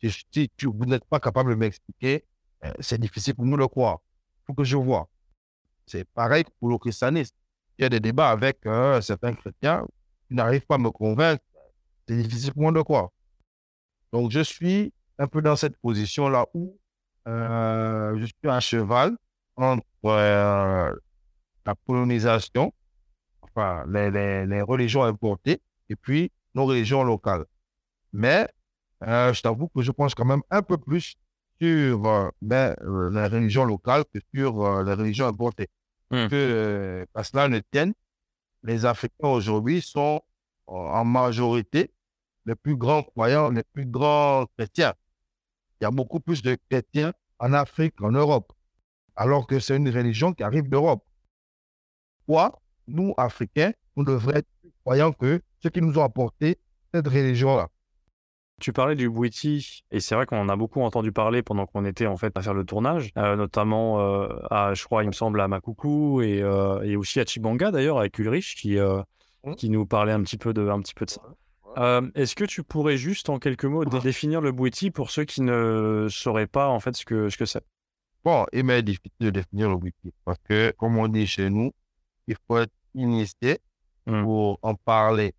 [0.00, 2.26] Si, si tu, vous n'êtes pas capable de m'expliquer,
[2.64, 3.98] euh, c'est difficile pour nous de croire.
[4.42, 5.08] Il faut que je vois.
[5.86, 7.34] C'est pareil pour le christianisme.
[7.78, 9.86] Il y a des débats avec euh, certains chrétiens
[10.28, 11.42] qui n'arrivent pas à me convaincre.
[12.06, 13.08] C'est difficile pour moi de croire.
[14.12, 16.78] Donc, je suis un peu dans cette position-là où
[17.26, 19.16] euh, je suis à cheval
[19.56, 20.92] entre euh,
[21.66, 22.72] la colonisation,
[23.42, 27.44] enfin, les, les, les religions importées, et puis nos religions locales.
[28.12, 28.48] Mais
[29.06, 31.16] euh, je t'avoue que je pense quand même un peu plus
[31.60, 35.68] sur ben, les religions locales que sur les religions importées.
[36.10, 36.28] Hmm.
[36.28, 37.92] Que, à cela ne tienne,
[38.62, 40.22] les Africains aujourd'hui sont
[40.66, 41.90] en majorité
[42.48, 44.94] les plus grands croyants, les plus grands chrétiens.
[45.80, 48.52] Il y a beaucoup plus de chrétiens en Afrique qu'en Europe,
[49.14, 51.04] alors que c'est une religion qui arrive d'Europe.
[52.26, 56.58] Pourquoi nous, Africains, nous devrions être plus croyants que ceux qui nous ont apporté
[56.92, 57.68] cette religion-là?
[58.60, 61.84] Tu parlais du Bouiti, et c'est vrai qu'on en a beaucoup entendu parler pendant qu'on
[61.84, 65.12] était en fait à faire le tournage, euh, notamment euh, à, je crois, il me
[65.12, 68.76] semble, à Makoukou et, euh, et aussi à Chibanga d'ailleurs, avec Ulrich, qui,
[69.44, 69.54] Mhm.
[69.54, 71.22] qui nous parlait un petit peu de, un petit peu de ça.
[71.76, 75.24] Euh, Est-ce que tu pourrais juste en quelques mots dé- définir le Bouiti pour ceux
[75.24, 77.62] qui ne sauraient pas en fait ce que ce que c'est?
[78.24, 81.70] Bon, il m'est difficile de définir le wiki parce que, comme on dit chez nous,
[82.26, 83.58] il faut être initié
[84.06, 84.22] Mm.
[84.22, 85.34] pour en parler.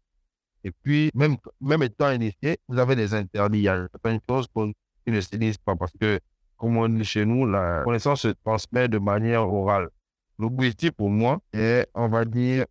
[0.63, 3.57] Et puis, même, même étant initié, vous avez des interdits.
[3.59, 4.71] Il y a certaines choses qu'on
[5.05, 6.19] qui ne se disent pas parce que,
[6.55, 9.89] comme on dit chez nous, la connaissance se transmet de manière orale.
[10.37, 12.65] Le wiki, pour moi, est, on va dire,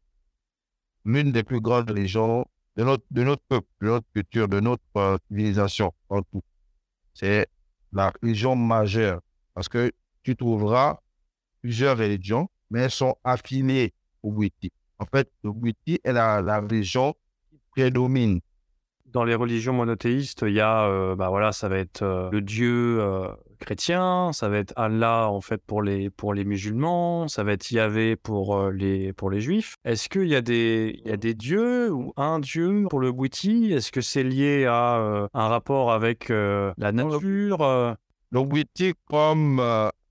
[1.04, 2.46] l'une des plus grandes religions
[2.78, 6.42] de notre, de notre peuple, de notre culture, de notre euh, civilisation en tout.
[7.12, 7.48] C'est
[7.92, 9.20] la religion majeure
[9.52, 9.90] parce que
[10.22, 11.00] tu trouveras
[11.60, 14.70] plusieurs religions, mais elles sont affiliées au Bouiti.
[15.00, 17.14] En fait, le Bouiti est la, la religion
[17.50, 18.40] qui prédomine.
[19.06, 22.40] Dans les religions monothéistes, il y a, euh, bah voilà, ça va être euh, le
[22.42, 27.44] Dieu euh, chrétien, ça va être Allah en fait pour les pour les musulmans, ça
[27.44, 29.76] va être Yahvé pour euh, les pour les juifs.
[29.84, 33.12] Est-ce qu'il y a des il y a des dieux ou un dieu pour le
[33.12, 37.58] Bouiti Est-ce que c'est lié à euh, un rapport avec euh, la nature
[38.30, 39.62] Le Bouiti, comme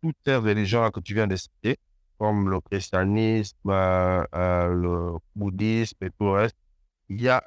[0.02, 1.78] toutes ces religions que tu viens de citer,
[2.18, 6.56] comme le christianisme, le bouddhisme et tout le reste,
[7.10, 7.44] il y a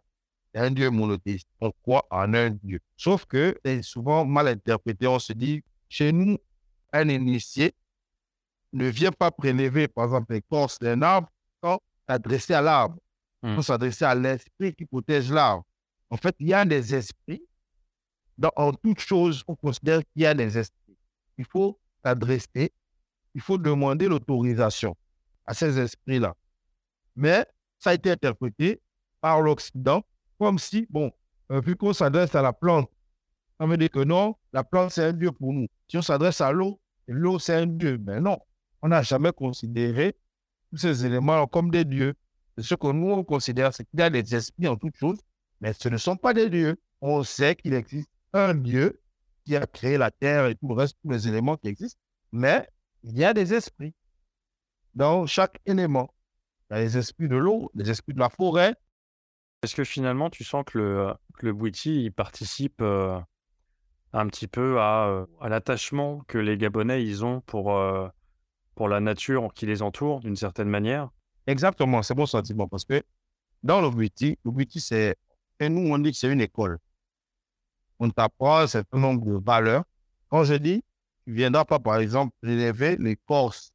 [0.55, 1.49] un Dieu monothéiste.
[1.61, 2.81] On croit en un Dieu?
[2.97, 5.07] Sauf que c'est souvent mal interprété.
[5.07, 6.39] On se dit, chez nous,
[6.93, 7.75] un initié
[8.73, 11.29] ne vient pas prélever, par exemple, l'écorce d'un arbre
[11.63, 12.97] sans s'adresser à l'arbre,
[13.43, 13.57] Hmm.
[13.57, 15.65] sans s'adresser à l'esprit qui protège l'arbre.
[16.11, 17.43] En fait, il y a des esprits.
[18.37, 20.99] Dans, en toute chose, on considère qu'il y a des esprits.
[21.39, 22.71] Il faut s'adresser,
[23.35, 24.95] il faut demander l'autorisation
[25.47, 26.35] à ces esprits-là.
[27.17, 27.47] Mais
[27.79, 28.83] ça a été interprété
[29.23, 30.03] par l'Occident
[30.39, 31.11] comme si, bon,
[31.51, 32.91] euh, vu qu'on s'adresse à la plante,
[33.61, 35.67] ça veut dire que non, la plante, c'est un dieu pour nous.
[35.87, 37.99] Si on s'adresse à l'eau, l'eau, c'est un dieu.
[37.99, 38.39] Mais non,
[38.81, 40.17] on n'a jamais considéré
[40.71, 42.15] tous ces éléments comme des dieux.
[42.57, 45.19] Ce que nous, on considère, c'est qu'il y a des esprits en toute chose,
[45.61, 46.81] mais ce ne sont pas des dieux.
[47.03, 49.03] On sait qu'il existe un dieu
[49.45, 52.01] qui a créé la terre et tout le reste, tous les éléments qui existent,
[52.33, 52.67] mais
[53.03, 53.95] il y a des esprits
[54.95, 56.15] dans chaque élément.
[56.71, 58.75] Il y a les esprits de l'eau, les esprits de la forêt.
[59.63, 63.21] Est-ce que finalement tu sens que le que le Bouiti il participe euh,
[64.13, 67.79] un petit peu à, l'attachement que les Gabonais ils ont pour
[68.75, 71.11] pour la nature qui les entoure d'une certaine manière
[71.47, 73.03] Exactement, c'est mon sentiment parce que
[73.63, 75.17] dans le Bouiti, c'est,
[75.59, 76.79] et nous, on dit que c'est une école.
[77.99, 79.85] On t'apprend un certain nombre de valeurs.
[80.29, 80.83] Quand je dis,
[81.25, 83.73] tu viendras pas, par exemple, prélever l'écorce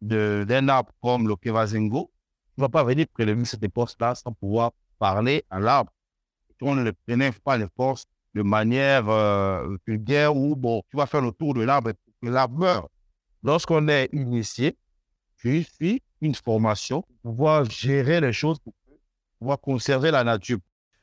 [0.00, 2.10] d'un arbre comme le Kevazingo,
[2.54, 5.92] tu ne vas pas venir prélever cette écorce-là sans pouvoir parler à l'arbre.
[6.60, 11.20] On ne le prénève pas l'écorce de manière euh, vulgaire ou, bon, tu vas faire
[11.20, 12.88] le tour de l'arbre et que l'arbre meurt.
[13.42, 14.76] Lorsqu'on est initié,
[15.38, 18.74] tu suis une formation pour pouvoir gérer les choses, pour
[19.38, 20.58] pouvoir conserver la nature.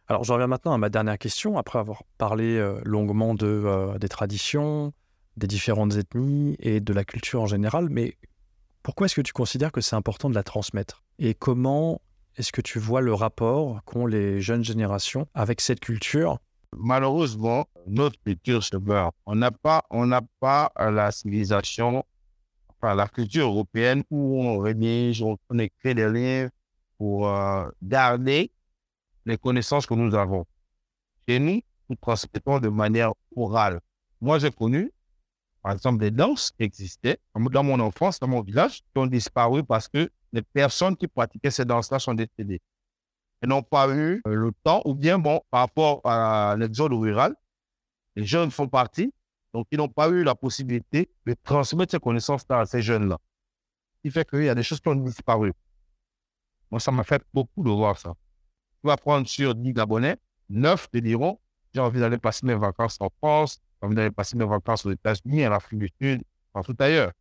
[0.08, 3.98] Alors, j'en reviens maintenant à ma dernière question, après avoir parlé euh, longuement de, euh,
[4.00, 4.94] des traditions,
[5.38, 8.18] des différentes ethnies et de la culture en général, mais
[8.82, 11.04] pourquoi est-ce que tu considères que c'est important de la transmettre?
[11.20, 12.02] Et comment
[12.38, 16.40] est-ce que tu vois le rapport qu'ont les jeunes générations avec cette culture
[16.76, 19.16] Malheureusement, notre culture se meurt.
[19.26, 22.06] On n'a pas, on n'a pas euh, la civilisation,
[22.70, 26.52] enfin la culture européenne où on rédige, on, écrit des livres
[26.98, 28.52] pour euh, garder
[29.26, 30.46] les connaissances que nous avons.
[31.28, 33.80] Chez nous, nous transmettons de manière orale.
[34.22, 34.92] Moi, j'ai connu,
[35.64, 39.64] par exemple, des danses qui existaient dans mon enfance, dans mon village, qui ont disparu
[39.64, 42.62] parce que les personnes qui pratiquaient ces danses-là sont décédées.
[43.42, 47.36] Elles n'ont pas eu euh, le temps, ou bien, bon, par rapport à l'exode rural,
[48.16, 49.14] les jeunes font partie,
[49.54, 53.18] donc ils n'ont pas eu la possibilité de transmettre ces connaissances-là à ces jeunes-là.
[53.98, 55.54] Ce qui fait qu'il y a des choses qui ont disparu.
[56.70, 58.14] Moi, ça m'a fait beaucoup de voir ça.
[58.82, 60.18] Tu vas prendre sur 10 Gabonais,
[60.50, 61.40] 9 te diront
[61.74, 64.92] j'ai envie d'aller passer mes vacances en France, j'ai envie d'aller passer mes vacances aux
[64.92, 67.12] États-Unis, en Afrique du Sud, partout ailleurs.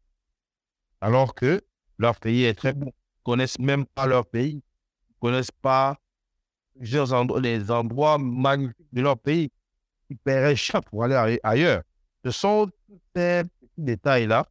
[1.00, 1.62] Alors que
[1.98, 2.86] leur pays est très bon.
[2.86, 4.52] Ils ne connaissent même pas leur pays.
[4.52, 5.98] Ils ne connaissent pas
[6.78, 9.50] plusieurs les endroits magnifiques de leur pays.
[10.08, 11.82] Ils paieraient cher pour aller ailleurs.
[12.24, 12.70] Ce sont
[13.14, 13.42] ces
[13.76, 14.46] détails-là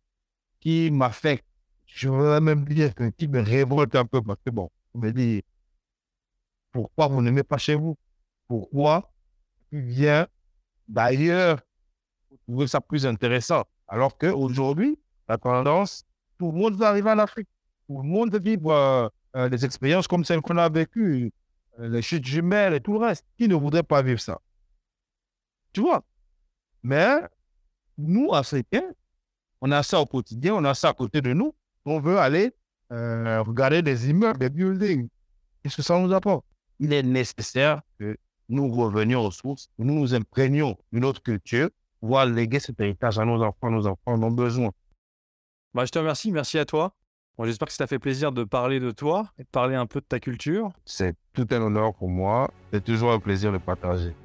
[0.59, 1.45] qui m'affectent.
[1.85, 5.43] Je voudrais même dire qui me révolte un peu parce que bon, on me dit
[6.71, 7.97] pourquoi vous n'aimez pas chez vous?
[8.47, 9.11] Pourquoi
[9.71, 10.27] tu viens
[10.87, 11.59] d'ailleurs
[12.29, 13.63] pour trouver ça plus intéressant?
[13.87, 16.03] Alors qu'aujourd'hui, la tendance,
[16.37, 17.47] tout le monde veut arriver en Afrique.
[17.87, 21.31] Tout le monde veut vivre euh, euh, des expériences comme celles qu'on a vécues,
[21.77, 23.25] les chutes jumelles et tout le reste.
[23.37, 24.39] Qui ne voudrait pas vivre ça?
[25.73, 26.03] Tu vois?
[26.83, 27.19] Mais
[27.97, 28.91] nous, Africains,
[29.61, 31.53] on a ça au quotidien, on a ça à côté de nous.
[31.85, 32.53] On veut aller
[32.91, 35.09] euh, regarder des immeubles, des buildings.
[35.61, 36.45] Qu'est-ce que ça nous apporte?
[36.80, 38.17] Il est nécessaire que
[38.49, 41.69] nous revenions aux sources, nous nous imprégnions de notre culture,
[41.99, 43.69] pouvoir léguer cet héritage à nos enfants.
[43.69, 44.71] Nos enfants en ont besoin.
[45.73, 46.95] Bah, je te remercie, merci à toi.
[47.38, 49.85] Bon, J'espère que ça t'a fait plaisir de parler de toi et de parler un
[49.85, 50.71] peu de ta culture.
[50.85, 52.49] C'est tout un honneur pour moi.
[52.73, 54.15] C'est toujours un plaisir de partager.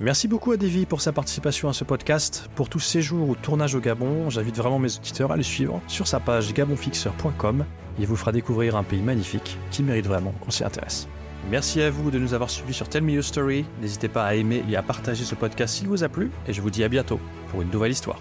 [0.00, 2.48] Merci beaucoup à Davy pour sa participation à ce podcast.
[2.56, 6.06] Pour tout séjour ou tournage au Gabon, j'invite vraiment mes auditeurs à le suivre sur
[6.06, 7.64] sa page gabonfixeur.com.
[7.98, 11.08] Il vous fera découvrir un pays magnifique qui mérite vraiment qu'on s'y intéresse.
[11.50, 13.66] Merci à vous de nous avoir suivis sur Tell Me Your Story.
[13.82, 16.30] N'hésitez pas à aimer et à partager ce podcast s'il vous a plu.
[16.48, 17.20] Et je vous dis à bientôt
[17.50, 18.18] pour une nouvelle histoire.